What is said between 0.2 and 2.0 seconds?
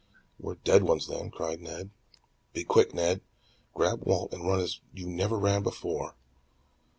"We're dead ones, then!" cried Ned.